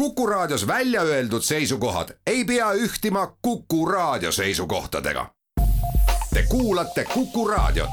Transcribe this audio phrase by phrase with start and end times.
[0.00, 5.30] Kuku Raadios välja öeldud seisukohad ei pea ühtima Kuku Raadio seisukohtadega.
[6.34, 7.90] Te kuulate Kuku Raadiot.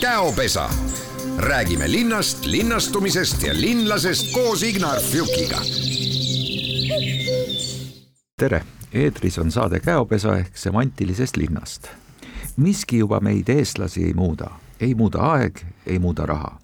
[0.00, 0.70] käopesa,
[1.38, 5.58] räägime linnast, linnastumisest ja linlasest koos Ignar Fjukiga.
[8.36, 11.88] tere, eetris on saade Käopesa ehk semantilisest linnast.
[12.56, 16.58] miski juba meid, eestlasi, ei muuda ei muuda aeg, ei muuda raha.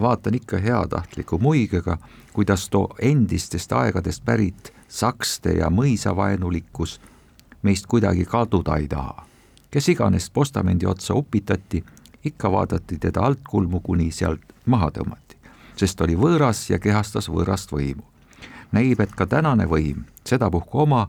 [0.00, 1.98] vaatan ikka heatahtliku muigega,
[2.32, 7.00] kuidas too endistest aegadest pärit sakste ja mõisavaenulikkus
[7.62, 9.26] meist kuidagi kaduda ei taha.
[9.70, 11.84] kes iganes postamendi otsa upitati,
[12.24, 15.36] ikka vaadati teda altkulmu, kuni sealt maha tõmmati,
[15.76, 18.02] sest oli võõras ja kehastas võõrast võimu.
[18.72, 21.08] näib, et ka tänane võim, sedapuhku oma,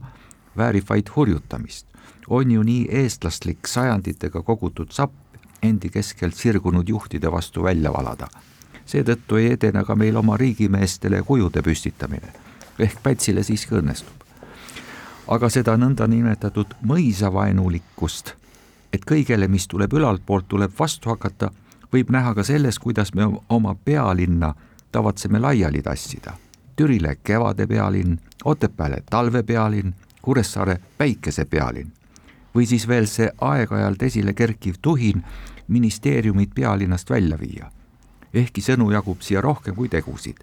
[0.56, 1.86] väärib vaid hurjutamist.
[2.28, 5.23] on ju nii eestlastlik sajanditega kogutud sapp,
[5.64, 8.28] endi keskelt sirgunud juhtide vastu välja valada.
[8.86, 12.32] seetõttu ei edene ka meil oma riigimeestele kujude püstitamine,
[12.78, 14.24] ehk Pätsile siiski õnnestub.
[15.28, 18.34] aga seda nõndanimetatud mõisavaenulikkust,
[18.92, 21.50] et kõigele, mis tuleb ülaltpoolt, tuleb vastu hakata,
[21.92, 24.54] võib näha ka selles, kuidas me oma pealinna
[24.92, 26.36] tavatseme laiali tassida.
[26.76, 31.92] Türile kevade pealinn, Otepääle talve pealinn, Kuressaare päikese pealinn
[32.54, 35.24] või siis veel see aeg-ajalt esile kerkiv tuhin,
[35.68, 37.70] ministeeriumid pealinnast välja viia.
[38.34, 40.36] ehkki sõnu jagub siia rohkem kui tegusid.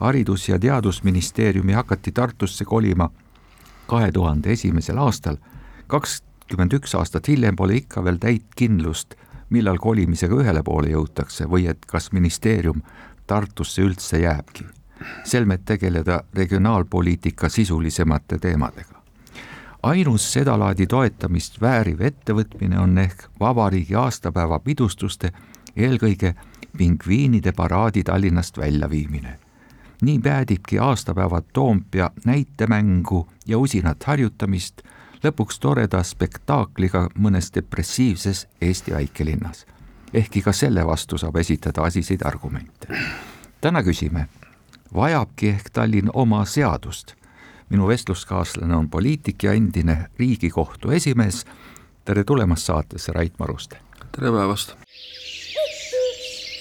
[0.00, 3.10] haridus- ja Teadusministeeriumi hakati Tartusse kolima
[3.86, 5.36] kahe tuhande esimesel aastal,
[5.86, 9.14] kakskümmend üks aastat hiljem pole ikka veel täit kindlust,
[9.50, 12.82] millal kolimisega ühele poole jõutakse või et kas ministeerium
[13.26, 14.66] Tartusse üldse jääbki.
[15.24, 19.01] selmet tegeleda regionaalpoliitika sisulisemate teemadega
[19.82, 25.32] ainus sedalaadi toetamist vääriv ettevõtmine on ehk vabariigi aastapäeva pidustuste,
[25.76, 26.34] eelkõige
[26.78, 29.38] pingviinide paraadi Tallinnast väljaviimine.
[30.02, 34.82] nii päädibki aastapäeva Toompea näitemängu ja usinat harjutamist
[35.24, 39.66] lõpuks toreda spektaakliga mõnes depressiivses Eesti väikelinnas.
[40.14, 42.86] ehkki ka selle vastu saab esitada asiseid argumente.
[43.60, 44.26] täna küsime,
[44.94, 47.14] vajabki ehk Tallinn oma seadust
[47.72, 51.46] minu vestluskaaslane on poliitik ja endine Riigikohtu esimees.
[52.04, 53.76] tere tulemast saatesse, Rait Maruste.
[54.12, 54.74] tere päevast.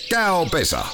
[0.10, 0.86] käopesa.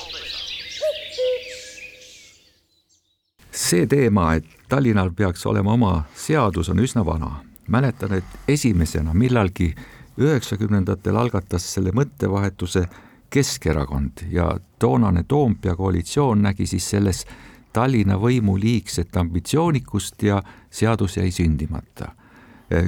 [3.51, 7.43] see teema, et Tallinnal peaks olema oma seadus, on üsna vana.
[7.67, 9.75] mäletan, et esimesena millalgi
[10.17, 12.87] üheksakümnendatel algatas selle mõttevahetuse
[13.29, 17.25] Keskerakond ja toonane Toompea koalitsioon nägi siis selles
[17.77, 22.11] Tallinna võimu liigset ambitsioonikust ja seadus jäi sündimata.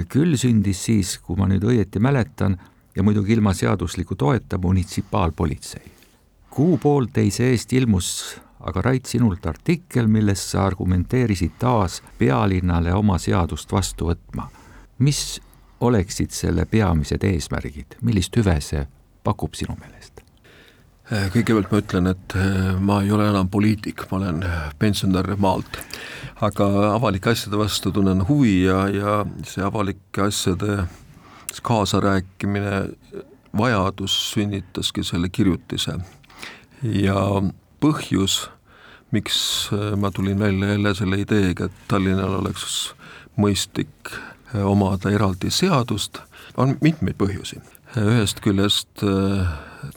[0.09, 2.57] küll sündis siis, kui ma nüüd õieti mäletan,
[2.95, 5.91] ja muidugi ilma seadusliku toeta munitsipaalpolitsei.
[6.49, 14.09] kuu-poolteise eest ilmus aga Rait sinult artikkel, milles sa argumenteerisid taas pealinnale oma seadust vastu
[14.11, 14.49] võtma.
[14.99, 15.41] mis
[15.79, 18.87] oleksid selle peamised eesmärgid, millist hüve see
[19.23, 19.98] pakub sinu meelest?
[21.09, 24.43] Äh, kõigepealt ma ütlen, et äh, ma ei ole enam poliitik, ma olen
[24.77, 25.79] pensionär maalt.
[26.39, 30.85] aga avalike asjade vastu tunnen huvi ja, ja see avalike asjade
[31.65, 32.93] kaasarääkimine,
[33.57, 35.97] vajadus sünnitaski selle kirjutise.
[36.83, 37.23] ja
[37.81, 38.37] põhjus,
[39.11, 39.39] miks
[39.73, 42.93] äh, ma tulin välja jälle selle ideega, et Tallinnal oleks
[43.37, 44.13] mõistlik
[44.53, 46.21] omada eraldi seadust,
[46.57, 47.57] on mitmeid põhjusi.
[47.97, 49.01] ühest küljest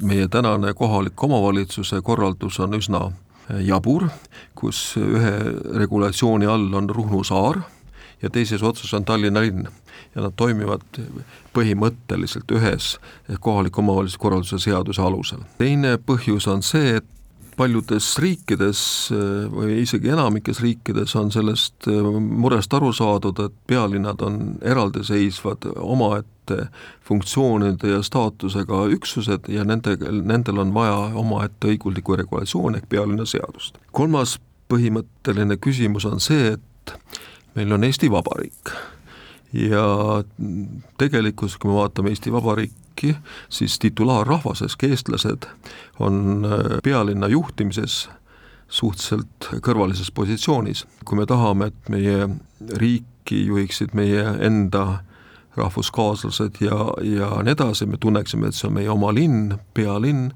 [0.03, 3.11] meie tänane kohaliku omavalitsuse korraldus on üsna
[3.61, 4.09] jabur,
[4.55, 5.33] kus ühe
[5.79, 7.63] regulatsiooni all on Ruhnu saar
[8.23, 9.67] ja teises otsas on Tallinna linn
[10.15, 10.85] ja nad toimivad
[11.57, 12.97] põhimõtteliselt ühes
[13.41, 15.43] kohaliku omavalitsuse korralduse seaduse alusel.
[15.59, 17.05] teine põhjus on see, et
[17.57, 18.83] paljudes riikides
[19.53, 21.89] või isegi enamikes riikides on sellest
[22.21, 26.69] murest aru saadud, et pealinnad on eraldiseisvad omaette
[27.09, 33.79] funktsioonide ja staatusega üksused ja nende, nendel on vaja omaette õiguslikku regulatsiooni ehk pealinnaseadust.
[33.93, 34.39] kolmas
[34.73, 36.97] põhimõtteline küsimus on see, et
[37.55, 38.73] meil on Eesti Vabariik
[39.53, 40.25] ja
[40.99, 43.17] tegelikkus, kui me vaatame Eesti Vabariiki,
[43.49, 45.49] siis titulaarrahvas ehk eestlased
[46.01, 48.09] on äh, pealinna juhtimises
[48.73, 50.87] suhteliselt kõrvalises positsioonis.
[51.05, 52.29] kui me tahame, et meie
[52.81, 55.03] riiki juhiksid meie enda
[55.57, 60.31] rahvuskaaslased ja, ja nii edasi, me tunneksime, et see on meie oma linn, pealinn,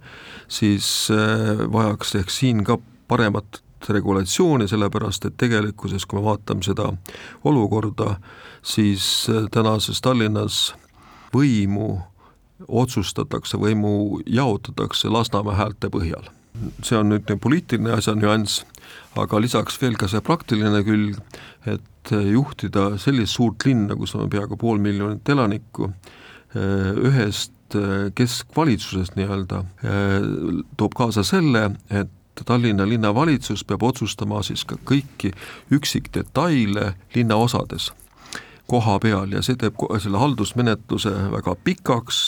[0.49, 2.77] siis äh, vajaks ehk siin ka
[3.09, 3.63] paremat
[3.95, 6.91] regulatsiooni, sellepärast et tegelikkuses, kui me vaatame seda
[7.45, 8.17] olukorda,
[8.63, 10.75] siis äh, tänases Tallinnas
[11.35, 11.97] võimu
[12.69, 16.33] otsustatakse, võimu jaotatakse Lasnamäe häälte põhjal.
[16.81, 18.63] see on nüüd poliitiline asja nüanss,
[19.21, 21.19] aga lisaks veel ka see praktiline külg,
[21.69, 25.91] et juhtida sellist suurt linna, kus on peaaegu pool miljonit elanikku,
[26.57, 27.77] ühest
[28.17, 29.65] keskvalitsusest nii-öelda,
[30.81, 35.33] toob kaasa selle, et Tallinna linnavalitsus peab otsustama siis ka kõiki
[35.73, 37.93] üksikdetaile linnaosades
[38.67, 42.21] koha peal ja see teeb selle haldusmenetluse väga pikaks,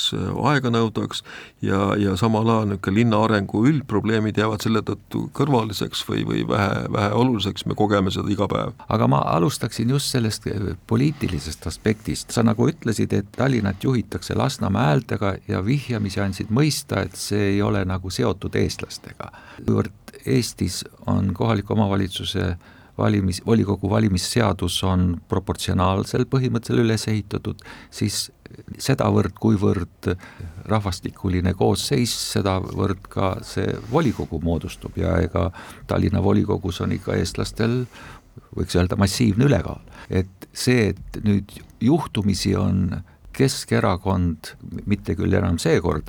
[0.53, 1.23] aeganõudvaks
[1.65, 6.85] ja, ja samal ajal niisugune linna arengu üldprobleemid jäävad selle tõttu kõrvaliseks või, või vähe,
[6.95, 8.75] vähe oluliseks, me kogeme seda iga päev.
[8.89, 10.47] aga ma alustaksin just sellest
[10.87, 17.17] poliitilisest aspektist, sa nagu ütlesid, et Tallinnat juhitakse Lasnamäe häältega ja vihjamisi andsid mõista, et
[17.19, 19.33] see ei ole nagu seotud eestlastega.
[19.65, 19.95] kuivõrd
[20.27, 22.57] Eestis on kohaliku omavalitsuse
[22.99, 28.29] valimis, volikogu valimisseadus on proportsionaalsel põhimõttel üles ehitatud, siis
[28.81, 30.13] sedavõrd, kuivõrd
[30.69, 35.49] rahvastikuline koosseis, sedavõrd ka see volikogu moodustub ja ega
[35.87, 37.83] Tallinna volikogus on ikka eestlastel
[38.57, 39.81] võiks öelda massiivne ülekaal.
[40.11, 43.03] et see, et nüüd juhtumisi on
[43.39, 44.57] Keskerakond,
[44.87, 46.09] mitte küll enam seekord,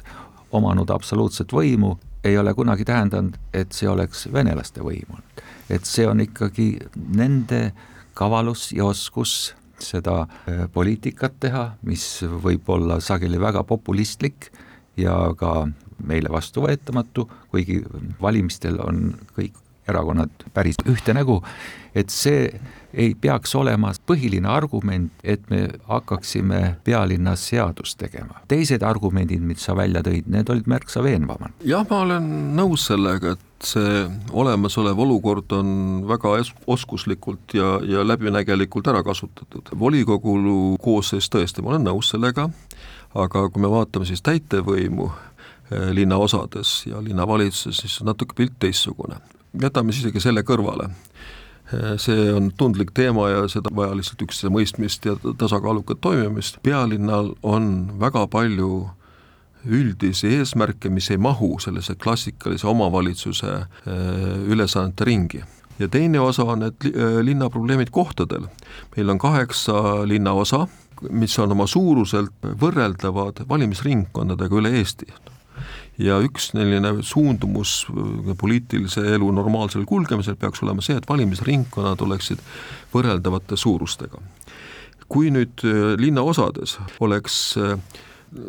[0.52, 6.08] omanud absoluutset võimu, ei ole kunagi tähendanud, et see oleks venelaste võim olnud et see
[6.10, 6.72] on ikkagi
[7.16, 7.72] nende
[8.18, 12.04] kavalus ja oskus seda äh, poliitikat teha, mis
[12.44, 14.50] võib olla sageli väga populistlik
[15.00, 15.70] ja ka
[16.04, 17.82] meile vastuvõetamatu, kuigi
[18.22, 19.56] valimistel on kõik
[19.90, 21.42] erakonnad päris ühte nägu,
[21.96, 22.48] et see
[22.94, 28.42] ei peaks olema põhiline argument, et me hakkaksime pealinnas seadust tegema.
[28.48, 31.54] teised argumendid, mis sa välja tõid, need olid märksa veenvamad.
[31.66, 35.72] jah, ma olen nõus sellega, et see olemasolev olukord on
[36.08, 36.36] väga
[36.68, 39.74] oskuslikult ja, ja läbinägelikult ära kasutatud.
[39.80, 42.50] volikogu koosseis tõesti, ma olen nõus sellega,
[43.14, 49.20] aga kui me vaatame siis täitevvõimu eh, linnaosades ja linnavalitsuses, siis on natuke pilt teistsugune.
[49.62, 50.90] Jätame isegi selle kõrvale
[52.02, 57.92] see on tundlik teema ja seda vaja lihtsalt üksteise mõistmist ja tasakaalukat toimimist, pealinnal on
[58.02, 58.88] väga palju
[59.70, 63.96] üldisi eesmärke, mis ei mahu sellise klassikalise omavalitsuse äh,
[64.50, 65.44] ülesannete ringi
[65.80, 68.48] ja teine osa on need äh, linnaprobleemid kohtadel.
[68.96, 70.68] meil on kaheksa linnaosa,
[71.10, 75.06] mis on oma suuruselt võrreldavad valimisringkondadega üle Eesti.
[76.00, 82.44] Ja üks selline suundumus äh, poliitilise elu normaalsel kulgemisel peaks olema see, et valimisringkonnad oleksid
[82.94, 84.22] võrreldavate suurustega.
[85.10, 85.64] kui nüüd
[85.98, 87.80] linnaosades oleks äh,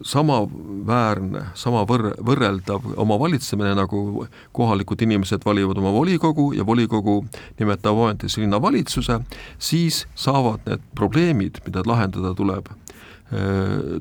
[0.04, 4.26] samaväärne, sama võr-, võrreldav oma valitsemine, nagu
[4.56, 7.22] kohalikud inimesed valivad oma volikogu ja volikogu
[7.60, 9.20] nimetab ametisse linnavalitsuse,
[9.58, 12.79] siis saavad need probleemid, mida lahendada tuleb, Äh,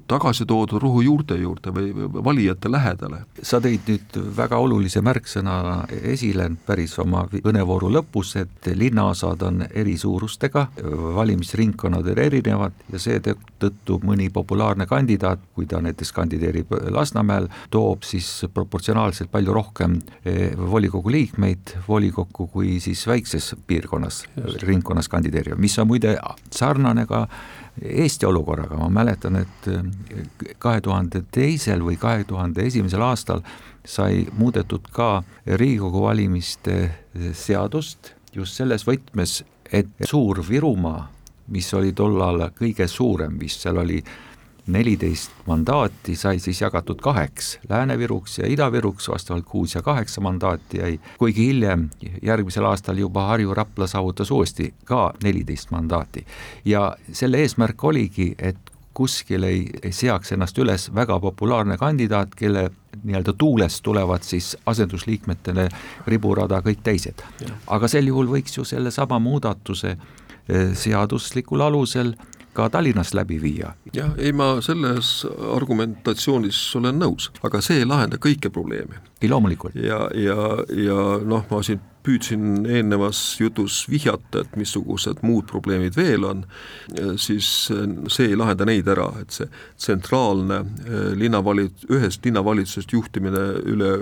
[0.10, 1.92] tagasi toodud rohujuurte juurde või
[2.26, 3.20] valijate lähedale.
[3.42, 9.98] sa tõid nüüd väga olulise märksõna esile päris oma kõnevooru lõpus, et linnaosad on eri
[9.98, 10.68] suurustega,
[11.16, 18.46] valimisringkonnad on erinevad ja seetõttu mõni populaarne kandidaat, kui ta näiteks kandideerib Lasnamäel, toob siis
[18.54, 24.24] proportsionaalselt palju rohkem eh, volikogu liikmeid volikokku kui siis väikses piirkonnas,
[24.66, 26.18] ringkonnas kandideeriv, mis on muide
[26.56, 27.28] sarnane ka
[27.80, 33.44] Eesti olukorraga, ma mäletan, et eh, kahe tuhande teisel või kahe tuhande esimesel aastal
[33.88, 36.80] sai muudetud ka Riigikogu valimiste
[37.34, 41.08] seadust just selles võtmes, et Suur-Virumaa,
[41.54, 44.02] mis oli tollal kõige suurem vist, seal oli
[44.70, 51.00] neliteist mandaati sai siis jagatud kaheks, Lääne-Viruks ja Ida-Viruks, vastavalt kuus ja kaheksa mandaati jäi,
[51.18, 51.90] kuigi hiljem,
[52.22, 56.26] järgmisel aastal juba Harju-Rapla saavutas uuesti ka neliteist mandaati.
[56.66, 58.58] ja selle eesmärk oligi, et
[58.94, 62.70] kuskil ei, ei seaks ennast üles väga populaarne kandidaat, kelle
[63.04, 65.70] nii-öelda tuulest tulevad siis asendusliikmetele
[66.08, 67.24] riburada kõik teised.
[67.68, 72.14] aga sel juhul võiks ju sellesama muudatuse eh, seaduslikul alusel
[72.60, 73.74] ka Tallinnas läbi viia.
[73.96, 75.24] jah, ei ma selles
[75.56, 79.00] argumentatsioonis olen nõus, aga see ei lahenda kõiki probleeme.
[79.22, 79.76] ei loomulikult.
[79.76, 86.26] ja, ja, ja noh, ma siin püüdsin eelnevas jutus vihjata, et missugused muud probleemid veel
[86.26, 86.44] on,
[87.20, 93.94] siis see ei lahenda neid ära, et see tsentraalne eh, linnavalit-, ühest linnavalitsusest juhtimine üle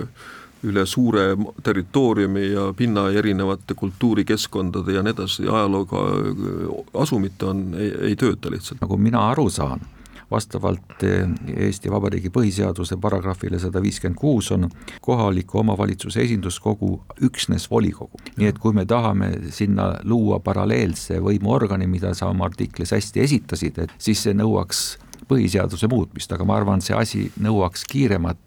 [0.64, 7.94] üle suure territooriumi ja pinna erinevate kultuurikeskkondade ja nii edasi, ajalooga äh, asumit on, ei,
[8.12, 8.82] ei tööta lihtsalt.
[8.82, 9.84] nagu mina aru saan,
[10.32, 14.70] vastavalt äh, Eesti Vabariigi põhiseaduse paragrahvile sada viiskümmend kuus on
[15.02, 16.92] kohaliku omavalitsuse esinduskogu
[17.30, 18.20] üksnes volikogu.
[18.38, 23.84] nii et kui me tahame sinna luua paralleelse võimuorgani, mida sa oma artiklis hästi esitasid,
[23.86, 24.98] et siis see nõuaks
[25.28, 28.40] põhiseaduse muutmist, aga ma arvan, see asi nõuaks kiiremat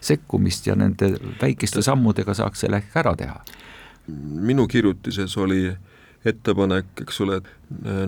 [0.00, 1.12] sekkumist ja nende
[1.42, 3.40] väikeste sammudega saaks selle ehk ära teha.
[4.40, 5.70] minu kirjutises oli
[6.24, 7.46] ettepanek, eks ole, et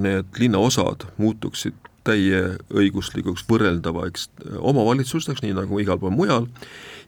[0.03, 1.75] need linnaosad muutuksid
[2.07, 4.29] täieõiguslikuks võrreldavaks
[4.59, 6.49] omavalitsusteks, nii nagu igal pool mujal,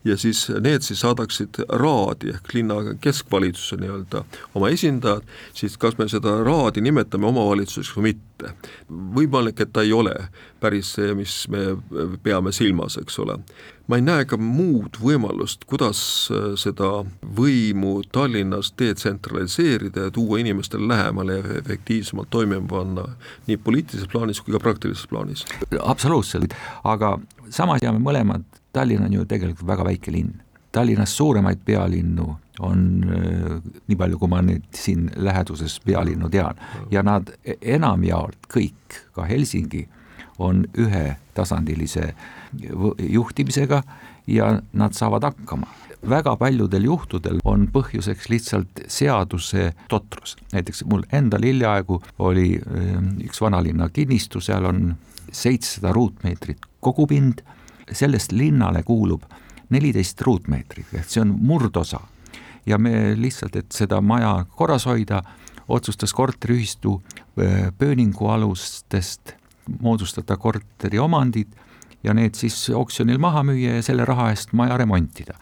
[0.04, 4.22] ja siis need siis saadaksid raadi ehk linna keskvalitsuse nii-öelda
[4.54, 5.24] oma esindajad,
[5.56, 8.52] siis kas me seda raadi nimetame omavalitsuseks või mitte.
[8.90, 10.14] võimalik, et ta ei ole
[10.60, 11.76] päris see, mis me
[12.22, 13.38] peame silmas, eks ole.
[13.88, 15.98] Ma ei näe ka muud võimalust, kuidas
[16.60, 16.90] seda
[17.36, 23.04] võimu Tallinnas detsentraliseerida ja tuua inimestele lähemale ja efektiivsemalt toimima panna
[23.46, 25.44] nii poliitilises plaanis kui ka praktilises plaanis.
[25.80, 27.18] absoluutselt, aga
[27.50, 30.40] samas jääme mõlemad Tallinn on ju tegelikult väga väike linn.
[30.72, 32.24] Tallinnas suuremaid pealinnu
[32.60, 36.58] on äh, nii palju, kui ma nüüd siin läheduses pealinnu tean
[36.90, 39.84] ja nad enamjaolt kõik, ka Helsingi,
[40.38, 42.14] on ühetasandilise
[42.98, 43.82] juhtimisega
[44.26, 45.66] ja nad saavad hakkama.
[46.08, 53.40] väga paljudel juhtudel on põhjuseks lihtsalt seaduse totrus, näiteks mul endal hiljaaegu oli äh, üks
[53.40, 54.94] vanalinna kinnistu, seal on
[55.32, 57.40] seitsesada ruutmeetrit kogupind
[57.92, 59.24] sellest linnale kuulub
[59.70, 62.00] neliteist ruutmeetrit, ehk see on murdosa.
[62.66, 65.22] ja me lihtsalt, et seda maja korras hoida,
[65.68, 67.00] otsustas korteriühistu
[67.40, 69.34] äh, pööningu alustest
[69.80, 71.48] moodustada korteriomandid
[72.04, 75.34] ja need siis oksjonil maha müüa ja selle raha eest maja remontida.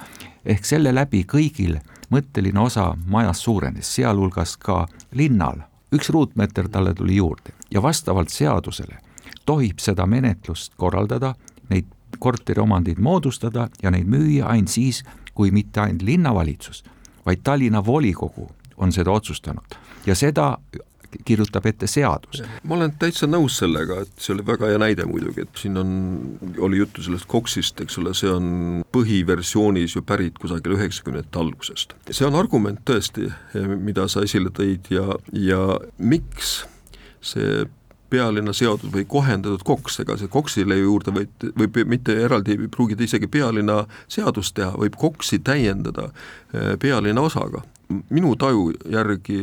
[0.45, 1.79] ehk selle läbi kõigil
[2.11, 5.63] mõtteline osa majas suurenes, sealhulgas ka linnal,
[5.95, 8.99] üks ruutmeeter talle tuli juurde ja vastavalt seadusele
[9.47, 11.35] tohib seda menetlust korraldada,
[11.71, 11.87] neid
[12.19, 15.03] korteriomandid moodustada ja neid müüa ainult siis,
[15.35, 16.85] kui mitte ainult linnavalitsus,
[17.27, 19.77] vaid Tallinna volikogu on seda otsustanud
[20.07, 20.57] ja seda
[21.25, 22.43] kirjutab ette seadus.
[22.65, 25.93] ma olen täitsa nõus sellega, et see oli väga hea näide muidugi, et siin on,
[26.59, 28.49] oli juttu sellest koksist, eks ole, see on
[28.95, 31.97] põhiversioonis ju pärit kusagil üheksakümnendate algusest.
[32.11, 33.31] see on argument tõesti,
[33.77, 35.63] mida sa esile tõid ja, ja
[35.99, 36.63] miks
[37.23, 37.65] see
[38.13, 43.07] pealinna seadus või kohendatud koks, ega see koksile juurde võib, võib mitte eraldi ei pruugida
[43.07, 47.65] isegi pealinna seadust teha, võib koksi täiendada eh, pealinna osaga.
[48.11, 49.39] Minu taju järgi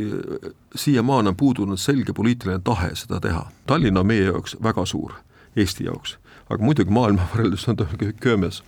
[0.74, 3.46] siiamaani on puudunud selge poliitiline tahe seda teha.
[3.66, 5.14] Tallinn on meie jaoks väga suur,
[5.56, 6.16] Eesti jaoks
[6.50, 7.86] aga muidugi maailma võrreldes on ta
[8.22, 8.60] köömes.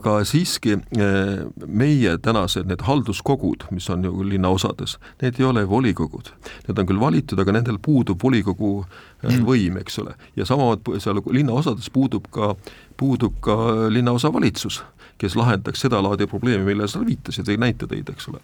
[0.00, 6.32] aga siiski eh, meie tänased need halduskogud, mis on ju linnaosades, need ei ole volikogud.
[6.68, 9.44] Need on küll valitud, aga nendel puudub volikogu eh, mm.
[9.48, 12.54] võim, eks ole, ja sama seal linnaosades puudub ka,
[12.96, 13.56] puudub ka
[13.92, 14.82] linnaosavalitsus,
[15.20, 18.40] kes lahendaks sedalaadi probleemi, millele sa viitasid või näite tõid, eks ole.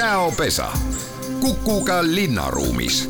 [0.00, 0.68] Käopesa,
[1.40, 3.08] Kukuga linnaruumis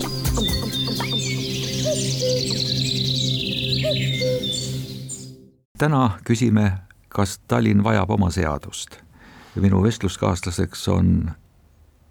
[5.79, 6.73] täna küsime,
[7.09, 8.97] kas Tallinn vajab oma seadust.
[9.55, 11.31] minu vestluskaaslaseks on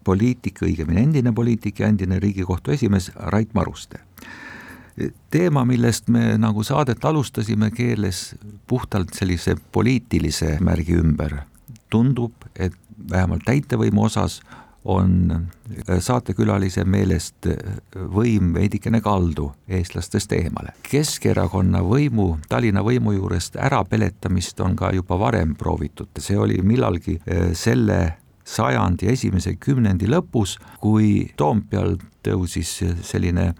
[0.04, 4.00] poliitik, õigemini endine poliitik ja endine Riigikohtu esimees Rait Maruste.
[5.30, 8.34] teema, millest me nagu saadet alustasime, keerles
[8.66, 11.36] puhtalt sellise poliitilise märgi ümber.
[11.90, 12.72] tundub, et
[13.10, 14.40] vähemalt täitevvõimu osas
[14.84, 15.32] on
[15.88, 17.56] äh, saatekülalise meelest äh,
[18.14, 20.72] võim veidikene kaldu eestlastest eemale.
[20.90, 27.50] Keskerakonna võimu, Tallinna võimu juurest ärapeletamist on ka juba varem proovitud, see oli millalgi äh,
[27.52, 28.00] selle
[28.44, 32.72] sajandi esimese kümnendi lõpus, kui Toompeal tõusis
[33.06, 33.52] selline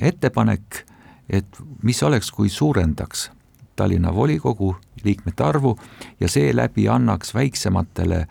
[0.00, 0.84] ettepanek,
[1.28, 3.30] et mis oleks, kui suurendaks
[3.76, 5.74] Tallinna volikogu liikmete arvu
[6.20, 8.26] ja seeläbi annaks väiksematele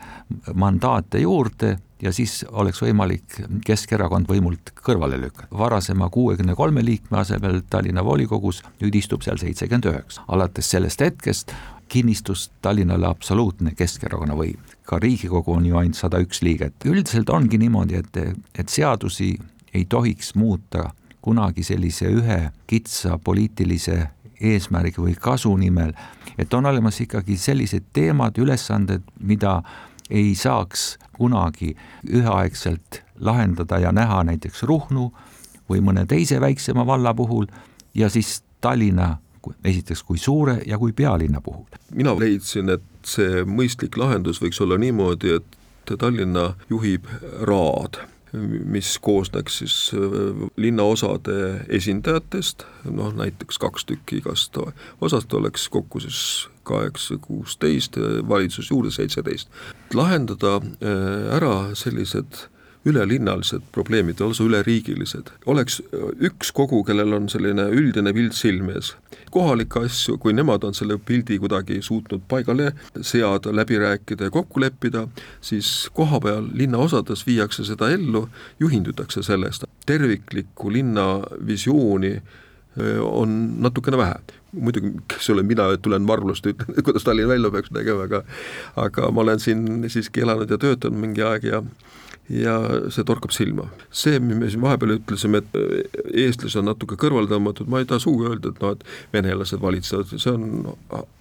[0.54, 5.48] mandaate juurde ja siis oleks võimalik Keskerakond võimult kõrvale lükata.
[5.58, 10.22] varasema kuuekümne kolme liikme asemel Tallinna volikogus nüüd istub seal seitsekümmend üheksa.
[10.28, 11.52] alates sellest hetkest
[11.88, 14.58] kinnistus Tallinnale absoluutne Keskerakonna võim.
[14.84, 16.74] ka Riigikogu on ju ainult sada üks liiget.
[16.84, 18.16] üldiselt ongi niimoodi, et,
[18.58, 19.38] et seadusi
[19.74, 24.08] ei tohiks muuta kunagi sellise ühe kitsa poliitilise
[24.40, 25.92] eesmärgi või kasu nimel,
[26.38, 29.62] et on olemas ikkagi sellised teemad, ülesanded, mida
[30.10, 31.76] ei saaks kunagi
[32.08, 35.12] üheaegselt lahendada ja näha näiteks Ruhnu
[35.70, 37.46] või mõne teise väiksema valla puhul
[37.94, 39.16] ja siis Tallinna
[39.64, 41.64] esiteks kui suure ja kui pealinna puhul.
[41.94, 47.06] mina leidsin, et see mõistlik lahendus võiks olla niimoodi, et Tallinna juhib
[47.42, 48.02] Raad
[48.64, 54.58] mis koosneks siis äh, linnaosade esindajatest, noh näiteks kaks tükki igast
[55.00, 57.96] osast oleks kokku siis kaheksa, kuusteist,
[58.28, 59.48] valitsus juurde seitseteist.
[59.94, 62.46] lahendada äh, ära sellised
[62.86, 65.32] ülelinnalised probleemid, lausa üleriigilised.
[65.46, 65.80] oleks
[66.22, 68.92] üks kogu, kellel on selline üldine pilt silme ees,
[69.34, 74.62] kohalikke asju, kui nemad on selle pildi kuidagi suutnud paigale seada, läbi rääkida ja kokku
[74.62, 75.06] leppida,
[75.40, 78.28] siis kohapeal linnaosades viiakse seda ellu,
[78.60, 79.64] juhindutakse sellest.
[79.86, 82.16] terviklikku linnavisiooni
[83.02, 84.14] on natukene vähe.
[84.52, 88.22] muidugi, kes olen mina, tulen Varblust ja ütlen, kuidas Tallinn välja peaks nägema, aga
[88.76, 91.62] aga ma olen siin siiski elanud ja töötanud mingi aeg ja
[92.32, 92.56] ja
[92.90, 93.68] see torkab silma.
[93.90, 95.58] see, mis me siin vahepeal ütlesime, et
[96.26, 100.14] eestlased on natuke kõrvale tõmmatud, ma ei taha sugugi öelda, et noh, et venelased valitsevad,
[100.14, 100.72] see on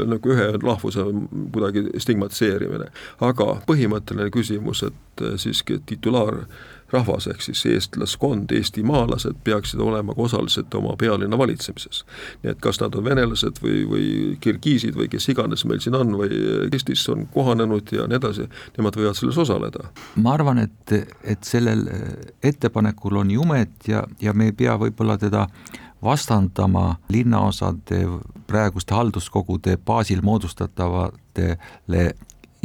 [0.01, 1.05] nagu ühe rahvuse
[1.53, 2.89] kuidagi stigmatiseerimine.
[3.29, 6.45] aga põhimõtteline küsimus, et siiski titulaar
[6.93, 12.03] rahvas ehk siis eestlaskond, eestimaalased peaksid olema ka osalised oma pealinna valitsemises.
[12.43, 14.09] nii et kas nad on venelased või, või
[14.41, 16.41] kirgiisid või kes iganes meil siin on või
[16.75, 19.89] Eestis on kohanenud ja nii edasi, nemad võivad selles osaleda.
[20.15, 21.87] ma arvan, et, et sellel
[22.43, 25.47] ettepanekul on jumet ja, ja me ei pea võib-olla teda
[26.03, 28.05] vastandama linnaosade
[28.47, 32.13] praeguste halduskogude baasil moodustatavatele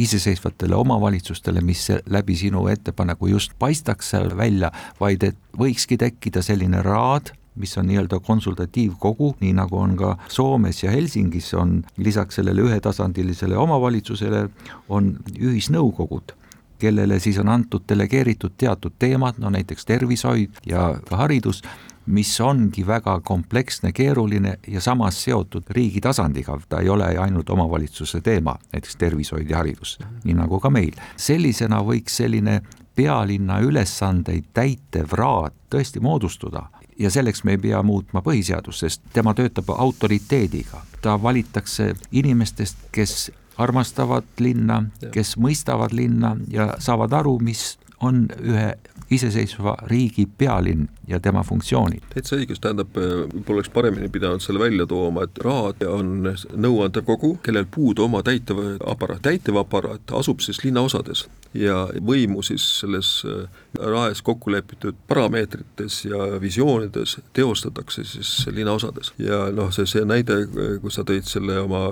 [0.00, 6.82] iseseisvatele omavalitsustele, mis läbi sinu ettepaneku just paistaks seal välja, vaid et võikski tekkida selline
[6.86, 12.62] raad, mis on nii-öelda konsultatiivkogu, nii nagu on ka Soomes ja Helsingis on lisaks sellele
[12.62, 14.46] ühetasandilisele omavalitsusele,
[14.88, 16.36] on ühisnõukogud
[16.80, 21.60] kellele siis on antud delegeeritud teatud teemad, no näiteks tervishoid ja haridus,
[22.06, 28.20] mis ongi väga kompleksne, keeruline ja samas seotud riigi tasandiga, ta ei ole ainult omavalitsuse
[28.20, 30.96] teema, näiteks tervishoid ja haridus, nii nagu ka meil.
[31.16, 32.60] sellisena võiks selline
[32.96, 36.62] pealinna ülesandeid täitev raad tõesti moodustuda.
[36.98, 43.30] Ja selleks me ei pea muutma põhiseadust, sest tema töötab autoriteediga, ta valitakse inimestest, kes
[43.56, 48.74] armastavad linna, kes mõistavad linna ja saavad aru, mis on ühe
[49.10, 52.06] iseseisva riigi pealinn ja tema funktsioonid.
[52.14, 57.36] täitsa õigus, tähendab, võib-olla oleks paremini pidanud selle välja tooma, et raad on nõuandev kogu,
[57.44, 64.52] kellel puudu oma täitevaparaat, täitevaparaat asub siis linnaosades ja võimu siis selles äh, raes kokku
[64.52, 69.12] lepitud parameetrites ja visioonides teostatakse siis linnaosades.
[69.18, 70.44] ja noh, see, see näide,
[70.82, 71.88] kus sa tõid selle oma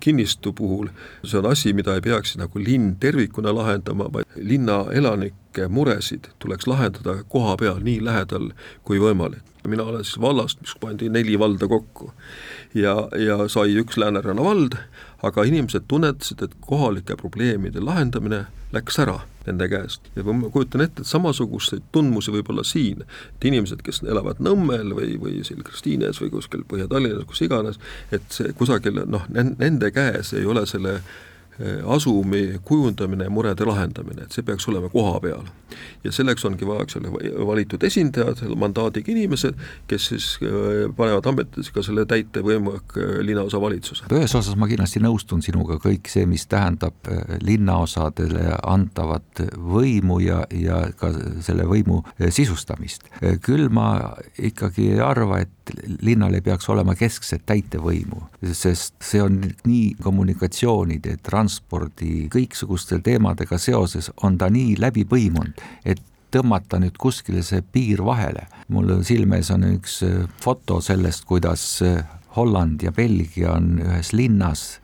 [0.00, 0.92] kinnistu puhul,
[1.24, 6.68] see on asi, mida ei peaks nagu linn tervikuna lahendama, vaid linna elanike muresid tuleks
[6.70, 8.52] lahendada koha peal nii lähedal
[8.84, 9.42] kui võimalik.
[9.68, 12.12] mina olen siis vallast, mis pandi neli valda kokku
[12.74, 14.78] ja, ja sai üks Lääneranna vald,
[15.22, 21.02] aga inimesed tunnetasid, et kohalike probleemide lahendamine läks ära nende käest ja ma kujutan ette,
[21.02, 26.20] et samasuguseid tundmusi võib olla siin, et inimesed, kes elavad Nõmmel või, või seal Kristiines
[26.22, 27.80] või kuskil Põhja-Tallinnas, kus iganes,
[28.12, 31.00] et see kusagil noh, nende käes ei ole selle
[31.86, 35.48] asumi kujundamine ja murede lahendamine, et see peaks olema koha peal.
[36.04, 37.10] ja selleks ongi vaja, eks ole,
[37.46, 39.58] valitud esindajad, mandaadiga inimesed,
[39.90, 44.08] kes siis äh, panevad ametisse ka selle täitevvõimu ehk äh, linnaosavalitsuse.
[44.16, 47.10] ühes osas ma kindlasti nõustun sinuga, kõik see, mis tähendab
[47.44, 51.12] linnaosadele antavat võimu ja, ja ka
[51.44, 53.06] selle võimu sisustamist.
[53.44, 59.40] küll ma ikkagi ei arva, et linnal ei peaks olema keskset täitevvõimu, sest see on
[59.64, 67.42] nii kommunikatsioonide, transpordi, kõiksuguste teemadega seoses on ta nii läbi põimunud, et tõmmata nüüd kuskile
[67.42, 68.46] see piir vahele.
[68.68, 70.00] mul silme ees on üks
[70.40, 71.82] foto sellest, kuidas
[72.36, 74.80] Holland ja Belgia on ühes linnas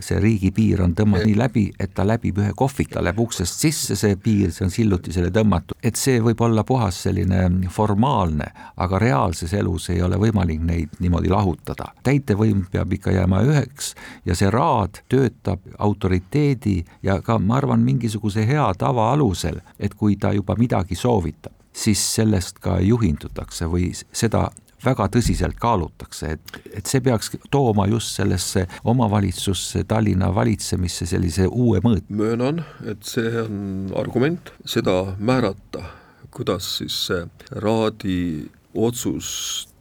[0.00, 4.16] see riigipiir on tõmmatud nii läbi, et ta läbib ühe kohvika, läheb uksest sisse, see
[4.20, 9.90] piir, see on sillutisele tõmmatud, et see võib olla puhas selline formaalne, aga reaalses elus
[9.94, 11.92] ei ole võimalik neid niimoodi lahutada.
[12.02, 13.94] täitevvõim peab ikka jääma üheks
[14.26, 20.16] ja see raad töötab autoriteedi ja ka ma arvan, mingisuguse hea tava alusel, et kui
[20.16, 24.48] ta juba midagi soovitab, siis sellest ka juhindutakse või seda
[24.86, 31.82] väga tõsiselt kaalutakse, et, et see peaks tooma just sellesse omavalitsusse, Tallinna valitsemisse sellise uue
[31.84, 32.08] mõõt-.
[32.08, 35.84] möönan, et see on argument, seda määrata,
[36.34, 37.24] kuidas siis see
[37.64, 38.20] Raadi
[38.76, 39.28] otsus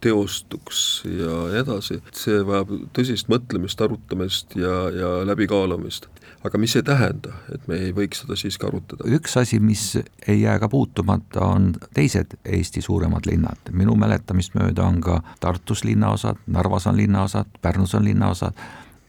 [0.04, 6.08] teostuks ja nii edasi, see vajab tõsist mõtlemist, arutamist ja, ja läbikaalumist
[6.46, 9.08] aga mis ei tähenda, et me ei võiks seda siiski arutada.
[9.18, 13.72] üks asi, mis ei jää ka puutumata, on teised Eesti suuremad linnad.
[13.72, 18.54] minu mäletamist mööda on ka Tartus linnaosad, Narvas on linnaosad, Pärnus on linnaosad,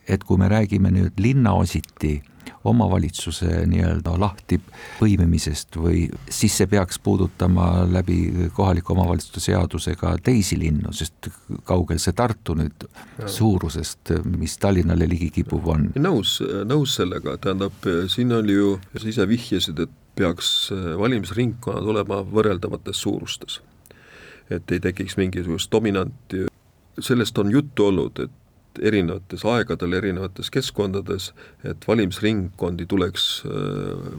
[0.09, 2.23] et kui me räägime nüüd linnaositi
[2.71, 4.59] omavalitsuse nii-öelda lahti
[4.99, 11.31] põimimisest või siis see peaks puudutama läbi kohaliku omavalitsuse seadusega teisi linnu, sest
[11.69, 13.29] kaugel see Tartu nüüd ja.
[13.29, 15.91] suurusest, mis Tallinnale ligi kipub, on?
[16.01, 23.01] nõus, nõus sellega, tähendab, siin oli ju, sa ise vihjasid, et peaks valimisringkonnad olema võrreldavates
[23.05, 23.61] suurustes.
[24.51, 26.45] et ei tekiks mingisugust dominanti,
[27.03, 28.46] sellest on juttu olnud, et
[28.83, 31.33] erinevates aegadel, erinevates keskkondades,
[31.65, 33.27] et valimisringkondi tuleks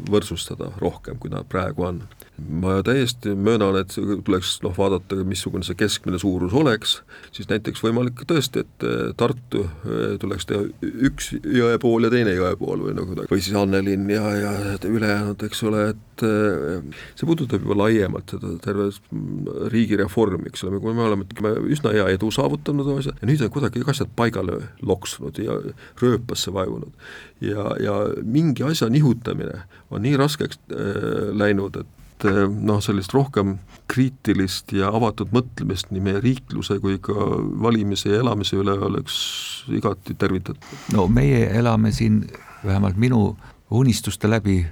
[0.10, 2.02] võrdsustada rohkem, kui nad praegu on.
[2.38, 7.00] Ma täiesti möönan, et tuleks noh, vaadata, missugune see keskmine suurus oleks,
[7.34, 10.68] siis näiteks võimalik tõesti, et eh, Tartu eh, tuleks teha
[11.10, 14.54] üks jõe pool ja teine jõe pool või no kuidagi, või siis Annelinn ja, ja
[14.86, 16.82] ülejäänud, eks ole, et eh,
[17.16, 18.90] see puudutab juba laiemalt seda terve
[19.74, 23.54] riigireformi, eks ole, kui me oleme ütleme, üsna hea edu saavutanud asjad ja nüüd on
[23.54, 25.60] kuidagi asjad paigale loksunud ja
[26.02, 26.94] rööpasse vajunud.
[27.42, 33.14] ja, ja mingi asja nihutamine on nii raskeks äh, läinud, et et eh, noh, sellist
[33.14, 33.58] rohkem
[33.92, 37.14] kriitilist ja avatud mõtlemist nii meie riikluse kui ka
[37.62, 39.20] valimise ja elamise üle oleks
[39.70, 40.66] igati tervitatud.
[40.96, 42.24] no meie elame siin,
[42.66, 43.38] vähemalt minu
[43.70, 44.64] unistuste läbi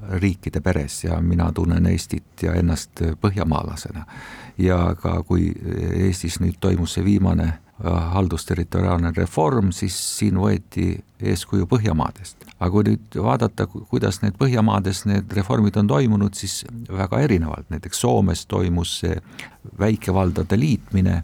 [0.00, 4.04] põhjariikide peres ja mina tunnen Eestit ja ennast põhjamaalasena.
[4.58, 5.52] ja ka kui
[5.94, 12.36] Eestis nüüd toimus see viimane haldusterritoriaalne reform, siis siin võeti eeskuju Põhjamaadest.
[12.58, 18.00] aga kui nüüd vaadata, kuidas need Põhjamaades need reformid on toimunud, siis väga erinevalt, näiteks
[18.00, 19.16] Soomes toimus see
[19.78, 21.22] väikevaldade liitmine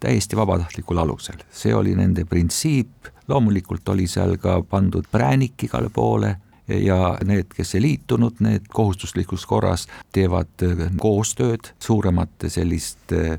[0.00, 6.36] täiesti vabatahtlikul alusel, see oli nende printsiip, loomulikult oli seal ka pandud präänik igale poole
[6.68, 13.38] ja need, kes ei liitunud, need kohustuslikus korras teevad äh, koostööd suuremate selliste äh,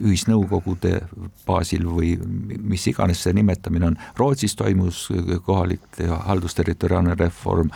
[0.00, 1.00] ühisnõukogude
[1.46, 2.14] baasil või
[2.58, 3.98] mis iganes see nimetamine on.
[4.18, 7.70] Rootsis toimus äh, kohalik haldusterritoriaalne reform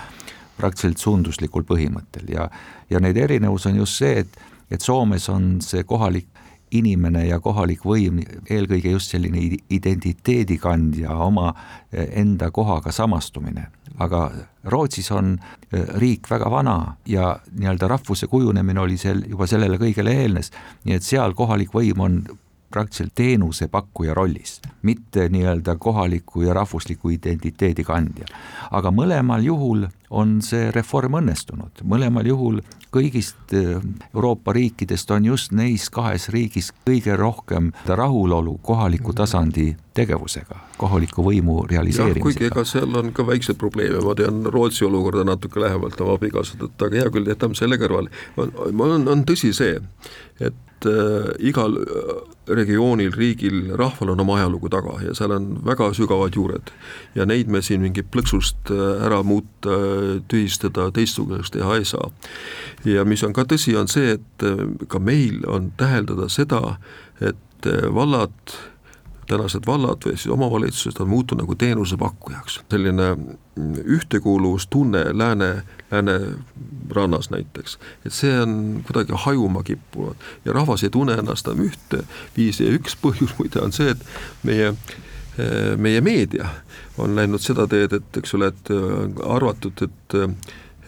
[0.57, 2.49] praktiliselt suunduslikul põhimõttel ja,
[2.91, 6.31] ja neid erinevus on just see, et, et Soomes on see kohalik
[6.73, 8.19] inimene ja kohalik võim
[8.51, 9.39] eelkõige just selline
[9.71, 11.53] identiteedi kandja, oma
[11.93, 14.31] enda kohaga samastumine aga
[14.73, 20.15] Rootsis on äh, riik väga vana ja nii-öelda rahvuse kujunemine oli seal juba sellele kõigele
[20.23, 20.53] eelnes,
[20.85, 22.21] nii et seal kohalik võim on
[22.77, 28.27] praktiliselt teenusepakkuja rollis, mitte nii-öelda kohaliku ja rahvusliku identiteedi kandja.
[28.71, 32.61] aga mõlemal juhul on see reform õnnestunud, mõlemal juhul
[32.93, 33.81] kõigist äh,
[34.15, 41.63] Euroopa riikidest on just neis kahes riigis kõige rohkem rahulolu kohaliku tasandi tegevusega, kohaliku võimu
[41.71, 42.27] realiseerimisega.
[42.29, 46.77] kuigi ega seal on ka väikseid probleeme, ma tean Rootsi olukorda natuke lähemalt oma abikaasadelt,
[46.77, 48.13] aga hea küll, jätame selle kõrvale.
[48.37, 49.81] on, on tõsi see,
[50.41, 52.19] et äh, igal äh,
[52.59, 56.71] regioonil, riigil, rahval on oma ajalugu taga ja seal on väga sügavad juured.
[57.15, 59.81] ja neid me siin mingi plõksust äh, ära muuta,
[60.29, 62.11] tühistada, teistsuguseks teha ei saa.
[62.85, 64.47] ja mis on ka tõsi, on see, et
[64.89, 66.77] ka meil on täheldada seda,
[67.21, 68.57] et vallad
[69.27, 72.61] tänased vallad või siis omavalitsused on muutunud nagu teenusepakkujaks.
[72.71, 73.17] selline
[73.85, 80.17] ühtekuuluvustunne lääne, läänerannas näiteks, et see on kuidagi hajuma kippunud.
[80.45, 84.07] Ja rahvas ei tunne ennast enam ühteviisi ja üks põhjus muide on see, et
[84.45, 84.75] meie
[85.77, 86.49] meie meedia
[86.99, 88.71] on läinud seda teed, et eks ole, et
[89.25, 90.21] arvatud, et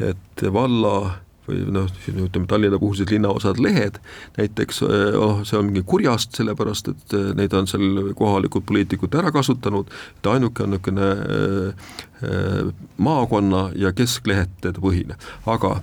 [0.09, 1.19] et valla
[1.49, 3.99] või noh, ütleme Tallinna puhul siis linnaosad lehed,
[4.39, 9.33] näiteks oh, see on mingi kurjast, sellepärast et eh, neid on seal kohalikud poliitikud ära
[9.35, 12.71] kasutanud, et ainuke on niisugune äh,
[13.03, 15.79] maakonna ja kesklehtede põhine, aga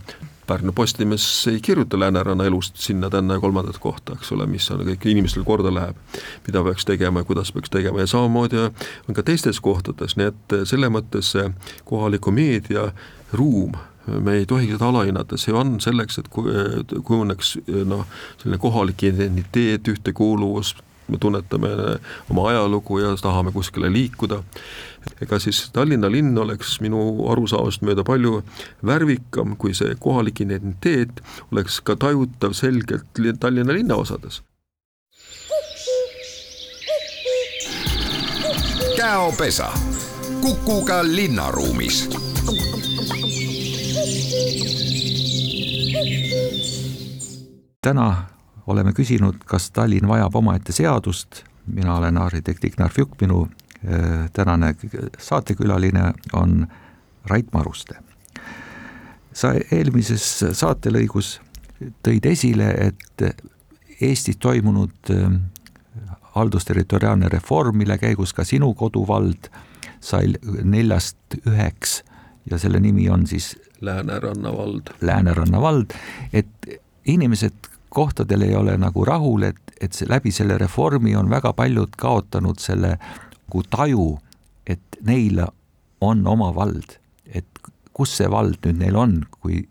[0.47, 5.07] Pärnu Postimees ei kirjuta Lääneranna elust sinna-tänna ja kolmandat kohta, eks ole, mis on kõik
[5.09, 5.97] inimestel korda läheb,
[6.45, 8.03] mida peaks tegema ja kuidas peaks tegema.
[8.03, 11.49] Ja samamoodi on ka teistes kohtades, nii et selle mõttes see
[11.89, 12.91] kohaliku meedia
[13.33, 13.73] ruum
[14.07, 17.55] me ei tohi seda alahinnata, see on selleks, et kujuneks
[17.89, 18.05] noh,
[18.41, 20.75] selline kohalik identiteet, ühtekuuluvus,
[21.07, 21.69] me tunnetame
[22.33, 24.43] oma ajalugu ja tahame kuskile liikuda.
[25.21, 28.41] ega siis Tallinna linn oleks minu arusaamist mööda palju
[28.85, 34.41] värvikam, kui see kohalik identiteet oleks ka tajutav selgelt Tallinna linnaosades.
[38.95, 39.69] käopesa,
[40.41, 42.09] Kukuga linnaruumis
[47.85, 48.25] täna
[48.67, 54.73] oleme küsinud, kas Tallinn vajab omaette seadust, mina olen arhitekt Ignar Fjuk, minu äh, tänane
[55.17, 56.67] saatekülaline on
[57.29, 57.95] Rait Maruste.
[59.35, 60.23] sa eelmises
[60.55, 61.41] saatelõigus
[62.07, 63.23] tõid esile, et
[64.01, 65.37] Eestis toimunud äh,
[66.35, 69.49] haldusterritoriaalne reform, mille käigus ka sinu koduvald
[69.99, 72.01] sai neljast üheks
[72.49, 74.91] ja selle nimi on siis Lääneranna vald.
[75.01, 75.93] Lääneranna vald,
[76.33, 76.67] et
[77.05, 81.95] inimesed kohtadel ei ole nagu rahul, et, et see läbi selle reformi on väga paljud
[81.97, 84.09] kaotanud selle nagu taju,
[84.67, 85.43] et neil
[86.01, 87.47] on oma vald, et
[87.93, 89.63] kus see vald nüüd neil on, kui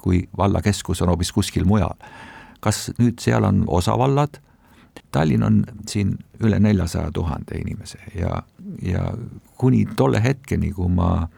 [0.00, 1.94] kui vallakeskus on hoopis kuskil mujal.
[2.60, 4.40] kas nüüd seal on osavallad,
[5.10, 5.54] Tallinn on
[5.88, 6.12] siin
[6.44, 8.42] üle neljasaja tuhande inimese ja,
[8.82, 9.14] ja
[9.58, 11.28] kuni tolle hetkeni, kui ma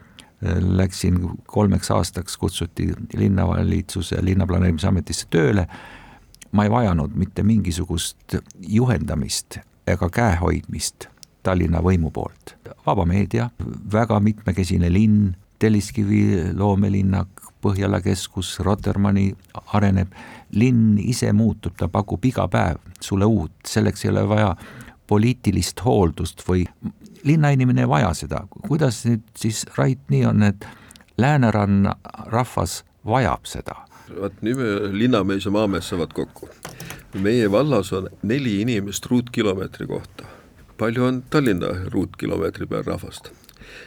[0.59, 5.67] läksin kolmeks aastaks, kutsuti linnavalitsuse linnaplaneerimisametisse tööle,
[6.51, 11.07] ma ei vajanud mitte mingisugust juhendamist ega käehoidmist
[11.43, 12.55] Tallinna võimu poolt.
[12.85, 13.49] vaba meedia,
[13.91, 17.27] väga mitmekesine linn, Telliskivi loomelinnak,
[17.63, 19.29] Põhjala keskus, Rotermanni
[19.73, 20.11] areneb,
[20.51, 24.49] linn ise muutub, ta pakub iga päev sulle uut, selleks ei ole vaja
[25.07, 26.65] poliitilist hooldust või
[27.23, 30.67] linnainimene ei vaja seda, kuidas nüüd siis Rait nii on, et
[31.17, 31.95] Lääneranna
[32.31, 33.75] rahvas vajab seda?
[34.19, 36.49] vot nüüd me linnamees ja maamees saavad kokku.
[37.13, 40.25] meie vallas on neli inimest ruutkilomeetri kohta.
[40.77, 43.31] palju on Tallinna ruutkilomeetri peal rahvast?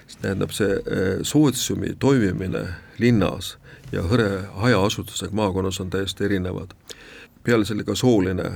[0.06, 2.64] see tähendab, see eh, sootsiumi toimimine
[2.98, 3.56] linnas
[3.92, 6.74] ja hõre hajaasustusega maakonnas on täiesti erinevad.
[7.44, 8.50] peale selle ka sooline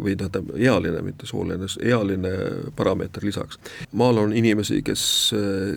[0.00, 2.30] või tähendab, ealine, mitte sooline, ealine
[2.76, 3.58] parameeter lisaks.
[3.92, 5.04] maal on inimesi, kes,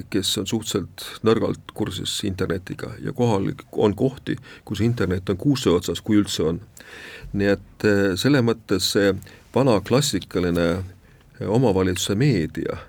[0.09, 6.01] kes on suhteliselt nõrgalt kursis internetiga ja kohal on kohti, kus internet on kuuse otsas,
[6.01, 6.61] kui üldse on.
[7.33, 9.11] nii et selles mõttes see
[9.55, 10.67] vana klassikaline
[11.43, 12.79] omavalitsuse meedia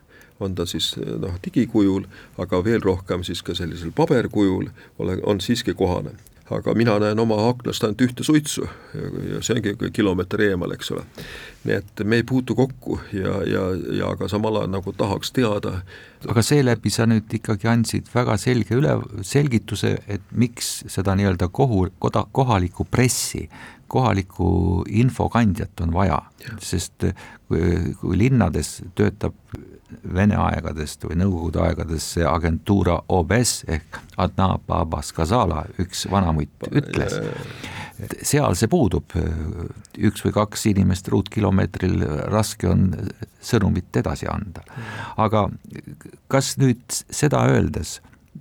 [0.41, 2.07] on ta siis noh, digikujul,
[2.39, 6.15] aga veel rohkem siis ka sellisel paberkujul ole, on siiski kohane.
[6.51, 8.67] Aga mina näen oma aknast ainult ühte suitsu
[9.33, 11.05] ja see ongi kilomeeter eemal, eks ole.
[11.69, 13.65] nii et me ei puutu kokku ja, ja,
[13.99, 15.81] ja aga samal ajal nagu tahaks teada.
[16.29, 21.87] aga seeläbi sa nüüd ikkagi andsid väga selge üle, selgituse, et miks seda nii-öelda kohu,
[21.99, 23.49] koda, kohalikku pressi
[23.89, 26.21] kohalikku infokandjat on vaja,
[26.61, 27.09] sest
[27.49, 29.37] kui, kui linnades töötab
[29.89, 37.17] Vene aegadest või Nõukogude aegadest see agentuura OBS ehk Adna Babas Kazala, üks vanamutt ütles,
[38.21, 39.17] seal see puudub,
[39.97, 42.91] üks või kaks inimest ruutkilomeetril, raske on
[43.41, 44.63] sõnumit edasi anda.
[45.17, 45.47] aga
[46.29, 47.99] kas nüüd seda öeldes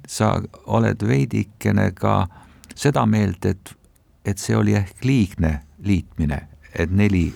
[0.08, 2.26] sa oled veidikene ka
[2.78, 3.74] seda meelt, et,
[4.28, 5.54] et see oli ehk liigne
[5.88, 6.42] liitmine,
[6.76, 7.34] et neli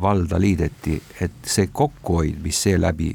[0.00, 3.10] valda liideti, et see kokkuhoid, mis seeläbi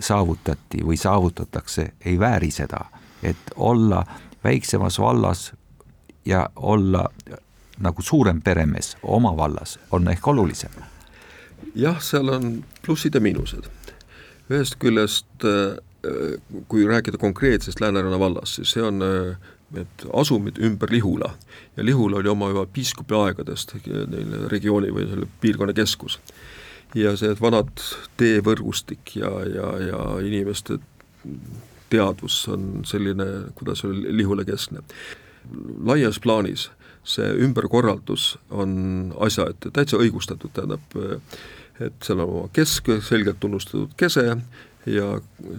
[0.00, 2.84] saavutati või saavutatakse, ei vääri seda,
[3.22, 4.04] et olla
[4.44, 5.52] väiksemas vallas
[6.24, 7.08] ja olla
[7.78, 10.70] nagu suurem peremees oma vallas on ehk olulisem.
[11.74, 13.68] jah, seal on plussid ja miinused.
[14.50, 15.78] ühest küljest äh,
[16.68, 19.02] kui rääkida konkreetsest Lääneranna vallast, siis see on
[19.74, 21.32] need asumid ümber Lihula
[21.76, 26.20] ja Lihula oli oma juba piiskopi aegadest neil regiooni või selle piirkonna keskus
[26.94, 27.72] ja see vanad
[28.20, 30.78] teevõrgustik ja, ja, ja inimeste
[31.90, 34.82] teadvus on selline, kuidas öelda, lihulekeskne.
[35.86, 36.70] laias plaanis
[37.06, 40.96] see ümberkorraldus on asjaette täitsa õigustatud, tähendab,
[41.80, 44.26] et seal on oma kesk, selgelt tunnustatud kese
[44.86, 45.06] ja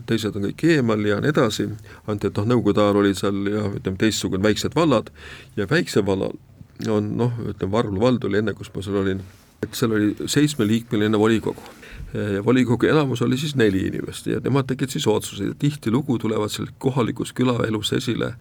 [0.08, 1.68] teised on kõik eemal ja nii edasi,
[2.06, 5.12] ainult et noh, nõukogude ajal olid seal jah, ütleme teistsugune väiksed vallad
[5.60, 6.38] ja väiksel vallal
[6.86, 9.22] on noh, ütleme Varvla vald oli enne, kus ma seal olin.
[9.66, 11.64] Et seal oli seitsmeliikmeline volikogu.
[12.14, 15.50] Ja volikogu enamus oli siis neli inimest ja nemad tegid siis otsuseid.
[15.50, 18.36] Ja tihtilugu tulevad seal kohalikus külaelus esile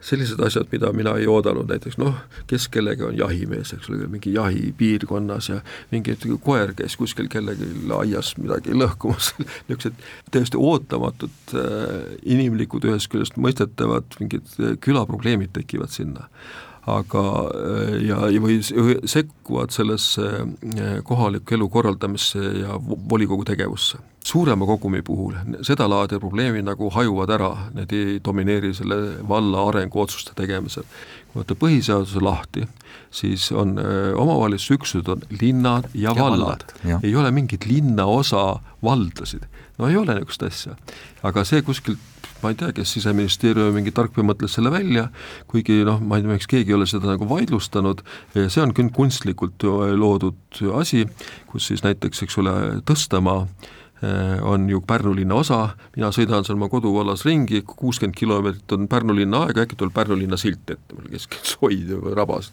[0.00, 2.16] sellised asjad, mida mina ei oodanud, näiteks noh,
[2.50, 5.60] kes kellegi on jahimees, eks ole, mingi jahipiirkonnas ja
[5.90, 9.34] mingi koer käis kuskil kellegi aias midagi lõhkumas
[9.68, 10.00] niisugused
[10.32, 16.30] täiesti ootamatud äh, inimlikud, ühest küljest mõistetavad mingid äh, külaprobleemid tekivad sinna
[16.88, 23.98] aga äh, ja, ja või sekkuvad sellesse äh, kohaliku elu korraldamisse ja volikogu tegevusse.
[24.24, 30.84] suurema kogumi puhul sedalaadi probleemid nagu hajuvad ära, need ei domineeri selle valla arenguotsuste tegemisel.
[31.32, 32.66] kui võtta põhiseaduse lahti,
[33.10, 39.44] siis on äh, omavalitsusüksused on linnad ja, ja vallad, vallad, ei ole mingit linnaosa valdasid,
[39.78, 40.76] no ei ole niisugust asja.
[41.22, 41.98] aga see kuskilt
[42.42, 45.08] ma ei tea, kes Siseministeeriumi mingi tarkpea mõtles selle välja,
[45.50, 48.02] kuigi noh, ma ei tea, miks keegi ei ole seda nagu vaidlustanud,
[48.36, 51.04] see on küll kunstlikult loodud asi,
[51.50, 52.56] kus siis näiteks, eks ole,
[52.88, 53.44] Tõstamaa
[54.42, 55.58] on ju Pärnu linna osa,
[55.96, 60.16] mina sõidan seal oma koduvallas ringi, kuuskümmend kilomeetrit on Pärnu linna aega, äkki tuleb Pärnu
[60.16, 62.50] linna silt ette mul keskelt soid rabas.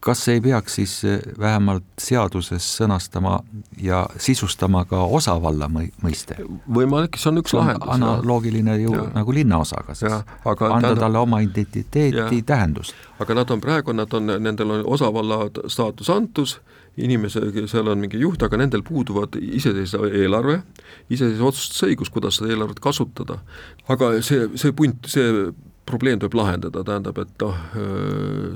[0.00, 3.38] kas ei peaks siis äh, vähemalt seaduses sõnastama
[3.78, 6.40] ja sisustama ka osavalla mõiste?
[6.66, 7.94] võimalik, see on üks see on lahendus.
[7.94, 9.06] analoogiline ju ja.
[9.14, 12.98] nagu linnaosaga siis, anda tähendab, talle oma identiteeti, tähendust.
[13.22, 16.58] aga nad on praegu, nad on, nendel on osavalla staatus antud
[17.00, 20.60] inimese, seal on mingi juht, aga nendel puuduvad iseseisev eelarve,
[21.08, 23.40] iseseisev otsustusõigus, kuidas seda eelarvet kasutada.
[23.88, 25.52] aga see, see punt, see
[25.86, 27.56] probleem tuleb lahendada, tähendab, et noh,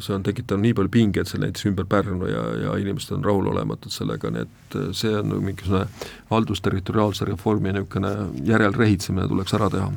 [0.05, 3.92] see on tekitanud nii palju pingeid seal näiteks ümber Pärnu ja, ja inimesed on rahulolematud
[3.92, 5.87] sellega, nii et see on mingisugune
[6.31, 8.12] haldusterritoriaalse reformi niisugune
[8.46, 9.90] järelrehitsemine tuleks ära teha.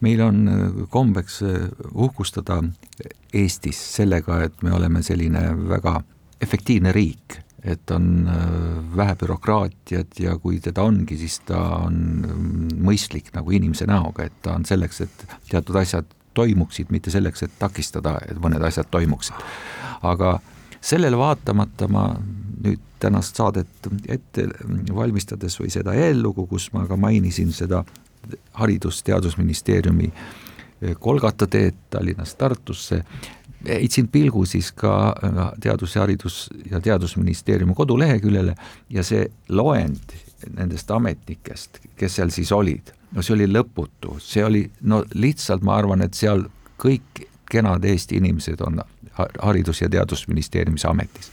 [0.00, 0.42] meil on
[0.90, 1.42] kombeks
[1.92, 2.62] uhkustada
[3.32, 6.00] Eestis sellega, et me oleme selline väga
[6.42, 11.94] efektiivne riik et on äh, vähe bürokraatiat ja kui teda ongi, siis ta on
[12.26, 17.44] mm, mõistlik nagu inimese näoga, et ta on selleks, et teatud asjad toimuksid, mitte selleks,
[17.46, 19.34] et takistada, et mõned asjad toimuksid.
[20.02, 20.40] aga
[20.80, 22.08] sellele vaatamata ma
[22.64, 24.48] nüüd tänast saadet ette
[24.94, 27.84] valmistades või seda eellugu, kus ma ka mainisin seda
[28.58, 30.10] Haridus-Teadusministeeriumi
[30.98, 33.04] Kolgata teed Tallinnast Tartusse,
[33.68, 38.54] heitsin pilgu siis ka äh, Teadus- ja Haridus- ja Teadusministeeriumi koduleheküljele
[38.90, 40.16] ja see loend
[40.56, 45.76] nendest ametnikest, kes seal siis olid, no see oli lõputu, see oli no lihtsalt ma
[45.78, 46.46] arvan, et seal
[46.82, 48.80] kõik kenad Eesti inimesed on
[49.18, 51.30] Haridus- ja Teadusministeeriumis ametis.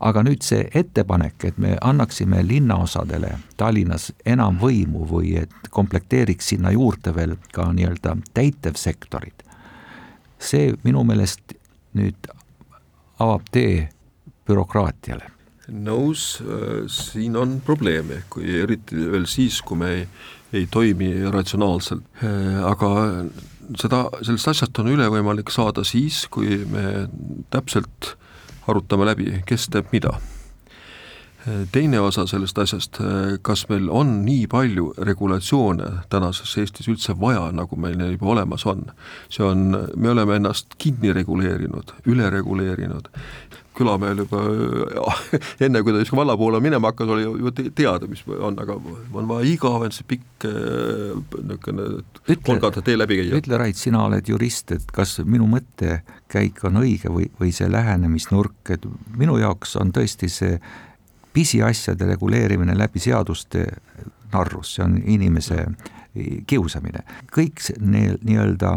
[0.00, 6.70] aga nüüd see ettepanek, et me annaksime linnaosadele Tallinnas enam võimu või et komplekteeriks sinna
[6.70, 9.42] juurde veel ka nii-öelda täitevsektorid,
[10.38, 11.54] see minu meelest
[11.98, 12.30] nüüd
[13.18, 13.88] avab tee
[14.48, 15.34] bürokraatiale.
[15.68, 20.06] nõus, äh, siin on probleeme, kui eriti veel siis, kui me ei,
[20.52, 22.88] ei toimi ratsionaalselt, äh, aga
[23.76, 27.04] seda, sellest asjast on üle võimalik saada siis, kui me
[27.52, 28.14] täpselt
[28.68, 30.16] arutame läbi, kes teeb mida
[31.72, 32.98] teine osa sellest asjast,
[33.46, 38.66] kas meil on nii palju regulatsioone tänases Eestis üldse vaja, nagu meil neil juba olemas
[38.66, 38.88] on.
[39.30, 43.08] see on, me oleme ennast kinni reguleerinud, üle reguleerinud,
[43.78, 44.42] külamehel juba
[45.64, 48.74] enne, kui ta just valla poole minema hakkas, oli ju teada, mis on, aga
[49.14, 53.38] on vaja igavene see pikk niisugune kolgata tee läbi käia.
[53.38, 58.74] ütle, Rait, sina oled jurist, et kas minu mõttekäik on õige või, või see lähenemisnurk,
[58.74, 60.58] et minu jaoks on tõesti see
[61.38, 63.66] pisiasjade reguleerimine läbi seaduste
[64.32, 65.66] narrus, see on inimese
[66.50, 67.04] kiusamine.
[67.30, 68.72] kõik need nii-öelda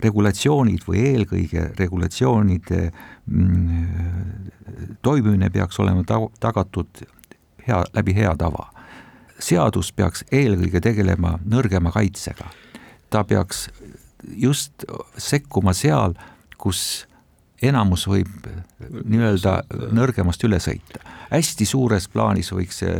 [0.00, 2.80] regulatsioonid või eelkõige regulatsioonide
[3.26, 4.48] mm,
[5.02, 7.02] toimimine peaks olema ta-, tagatud
[7.66, 8.70] hea, läbi hea tava.
[9.38, 12.48] seadus peaks eelkõige tegelema nõrgema kaitsega.
[13.10, 13.68] ta peaks
[14.36, 14.84] just
[15.16, 16.14] sekkuma seal,
[16.56, 17.06] kus
[17.62, 18.28] enamus võib
[18.78, 19.54] nii-öelda
[19.94, 21.00] nõrgemast üle sõita.
[21.28, 22.92] Hästi suures plaanis võiks see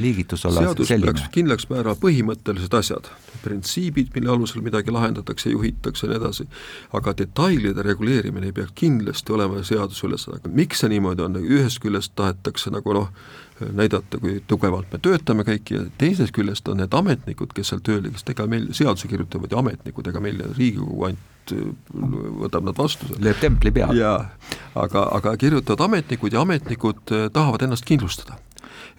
[0.00, 1.12] liigitus olla seadus selline.
[1.12, 3.10] peaks kindlaks määrama põhimõttelised asjad,
[3.44, 6.48] printsiibid, mille alusel midagi lahendatakse, juhitakse ja nii edasi,
[6.96, 12.16] aga detailide reguleerimine ei peaks kindlasti olema seaduse ülesanne, miks see niimoodi on, ühest küljest
[12.16, 13.12] tahetakse nagu noh,
[13.60, 18.08] näidata, kui tugevalt me töötame kõik ja teisest küljest on need ametnikud, kes seal tööl,
[18.10, 23.08] kes ega meil seadusi kirjutavad ju ametnikud, ega meil Riigikogu ainult võtab nad vastu.
[23.22, 23.96] lööb templi peale.
[23.98, 24.30] jaa,
[24.74, 28.38] aga, aga kirjutavad ametnikud ja ametnikud äh, tahavad ennast kindlustada.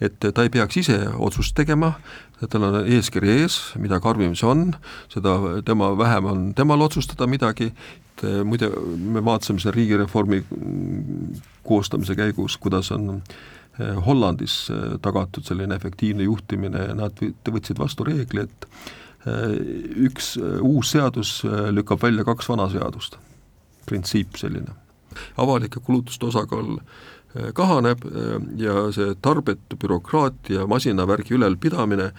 [0.02, 1.96] Et ta ei peaks ise otsust tegema,
[2.52, 4.68] tal on eeskiri ees, mida karmim see on,
[5.10, 11.42] seda tema vähem on temal otsustada midagi, et äh, muide, me vaatasime selle riigireformi mm,
[11.66, 14.68] koostamise käigus, kuidas on äh, Hollandis
[15.02, 16.88] tagatud selline efektiivne juhtimine.
[16.92, 18.70] Ja nad võtsid vastu reegli, et
[20.08, 23.18] üks uus seadus lükkab välja kaks vana seadust,
[23.86, 24.76] printsiip selline.
[25.38, 26.78] avalike kulutuste osakaal
[27.54, 28.04] kahaneb
[28.58, 32.12] ja see tarbetu bürokraatia, masinavärgi ülalpidamine,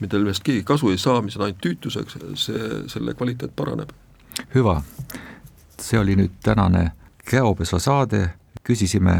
[0.00, 3.90] millest keegi kasu ei saa, mis on ainult tüütuseks, see, selle kvaliteet paraneb.
[4.54, 4.80] hüva,
[5.78, 6.90] see oli nüüd tänane
[7.24, 9.18] Käopesu saade küsisime,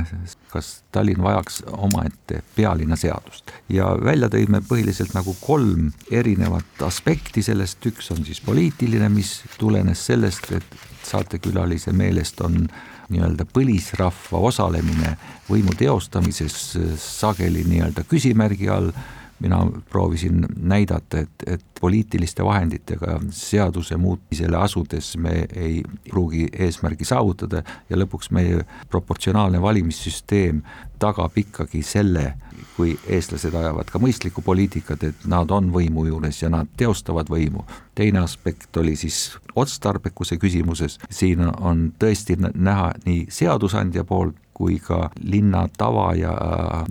[0.52, 7.84] kas Tallinn vajaks omaette pealinna seadust ja välja tõime põhiliselt nagu kolm erinevat aspekti sellest,
[7.90, 12.64] üks on siis poliitiline, mis tulenes sellest, et saatekülalise meelest on
[13.12, 15.16] nii-öelda põlisrahva osalemine
[15.50, 16.56] võimu teostamises
[17.00, 18.94] sageli nii-öelda küsimärgi all
[19.40, 27.62] mina proovisin näidata, et, et poliitiliste vahenditega seaduse muutmisele asudes me ei pruugi eesmärgi saavutada
[27.90, 30.62] ja lõpuks meie proportsionaalne valimissüsteem
[30.98, 32.34] tagab ikkagi selle,
[32.76, 37.64] kui eestlased ajavad ka mõistlikku poliitikat, et nad on võimu juures ja nad teostavad võimu.
[37.94, 45.10] teine aspekt oli siis otstarbekuse küsimuses, siin on tõesti näha nii seadusandja poolt kui ka
[45.22, 46.34] linna tava ja,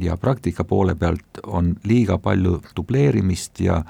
[0.01, 3.83] ja praktika poole pealt on liiga palju dubleerimist ja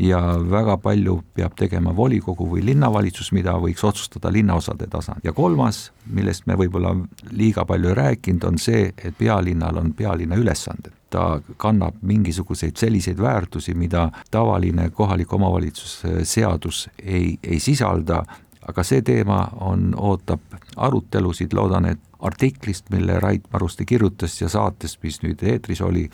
[0.00, 0.20] ja
[0.50, 5.20] väga palju peab tegema volikogu või linnavalitsus, mida võiks otsustada linnaosade tasand.
[5.24, 6.94] ja kolmas, millest me võib-olla
[7.30, 10.92] liiga palju ei rääkinud, on see, et pealinnal on pealinna ülesanded.
[11.10, 18.24] ta kannab mingisuguseid selliseid väärtusi, mida tavaline kohaliku omavalitsuse seadus ei, ei sisalda
[18.68, 20.40] aga see teema on, ootab
[20.76, 26.10] arutelusid, loodan, et artiklist, mille Rait Maruste kirjutas ja saatest, mis nüüd eetris oli,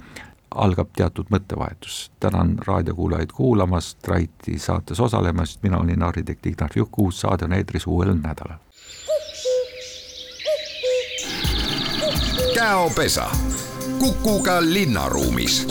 [0.54, 2.10] algab teatud mõttevahetus.
[2.20, 7.86] tänan raadiokuulajaid kuulamast, Raiti saates osalemast, mina olin arhitekt Ignar Juk, uus saade on eetris
[7.86, 8.58] uuel nädalal.
[12.54, 13.30] käopesa,
[13.98, 15.66] Kukuga linnaruumis